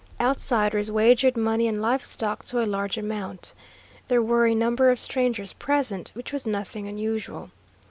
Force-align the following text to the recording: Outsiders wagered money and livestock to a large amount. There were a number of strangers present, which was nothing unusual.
Outsiders 0.19 0.89
wagered 0.89 1.37
money 1.37 1.67
and 1.67 1.79
livestock 1.79 2.43
to 2.45 2.59
a 2.63 2.65
large 2.65 2.97
amount. 2.97 3.53
There 4.07 4.23
were 4.23 4.47
a 4.47 4.55
number 4.55 4.89
of 4.89 4.97
strangers 4.99 5.53
present, 5.53 6.09
which 6.15 6.33
was 6.33 6.43
nothing 6.47 6.87
unusual. 6.87 7.51